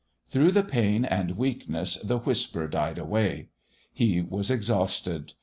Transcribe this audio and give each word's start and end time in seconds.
Through 0.29 0.49
the 0.53 0.63
pain 0.63 1.05
and 1.05 1.37
weakness 1.37 1.99
the 2.03 2.17
whisper 2.17 2.67
died 2.67 2.97
away. 2.97 3.49
He 3.93 4.19
was 4.19 4.49
exhausted. 4.49 5.33